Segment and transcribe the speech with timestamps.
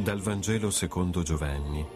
[0.00, 1.86] Dal Vangelo secondo Giovanni.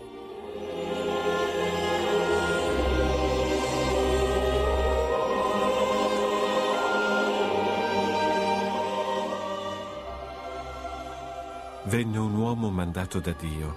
[11.84, 13.76] Venne un uomo mandato da Dio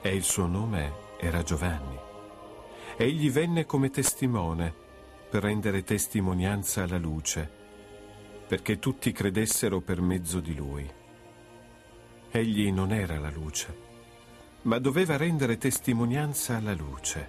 [0.00, 1.98] e il suo nome era Giovanni.
[2.96, 4.72] Egli venne come testimone
[5.28, 7.50] per rendere testimonianza alla luce,
[8.46, 11.02] perché tutti credessero per mezzo di lui.
[12.36, 13.76] Egli non era la luce,
[14.62, 17.28] ma doveva rendere testimonianza alla luce.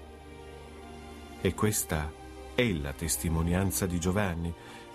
[1.42, 2.12] E questa
[2.56, 4.52] è la testimonianza di Giovanni,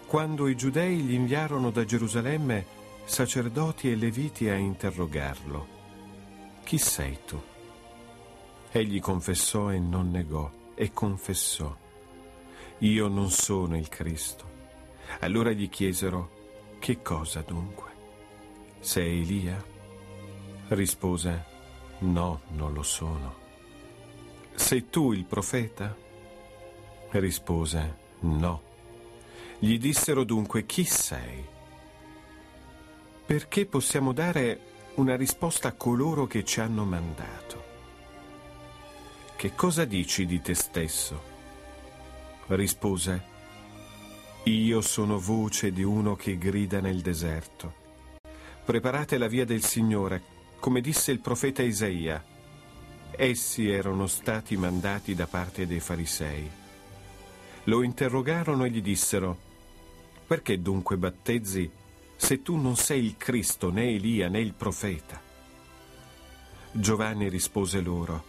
[0.08, 2.66] quando i giudei gli inviarono da Gerusalemme
[3.04, 5.68] sacerdoti e leviti a interrogarlo.
[6.64, 7.40] Chi sei tu?
[8.72, 11.72] Egli confessò e non negò, e confessò.
[12.78, 14.44] Io non sono il Cristo.
[15.20, 16.30] Allora gli chiesero,
[16.80, 17.90] che cosa dunque?
[18.80, 19.69] Sei Elia?
[20.70, 21.44] Rispose,
[21.98, 23.34] no, non lo sono.
[24.54, 25.96] Sei tu il profeta?
[27.10, 28.62] Rispose, no.
[29.58, 31.44] Gli dissero dunque, chi sei?
[33.26, 34.60] Perché possiamo dare
[34.94, 37.64] una risposta a coloro che ci hanno mandato?
[39.34, 41.20] Che cosa dici di te stesso?
[42.46, 43.24] Rispose,
[44.44, 47.74] io sono voce di uno che grida nel deserto.
[48.64, 52.22] Preparate la via del Signore, come disse il profeta Isaia.
[53.10, 56.48] Essi erano stati mandati da parte dei farisei.
[57.64, 59.36] Lo interrogarono e gli dissero,
[60.26, 61.68] perché dunque battezzi
[62.14, 65.20] se tu non sei il Cristo, né Elia, né il profeta?
[66.72, 68.24] Giovanni rispose loro,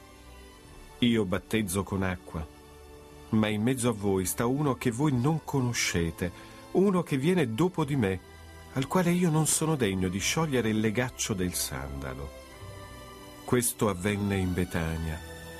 [0.99, 2.47] io battezzo con acqua,
[3.29, 6.31] ma in mezzo a voi sta uno che voi non conoscete,
[6.71, 8.19] uno che viene dopo di me,
[8.73, 12.39] al quale io non sono degno di sciogliere il legaccio del sandalo.
[13.43, 15.19] Questo avvenne in Betania,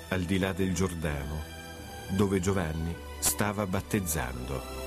[0.09, 1.43] al di là del Giordano,
[2.09, 4.80] dove Giovanni stava battezzando.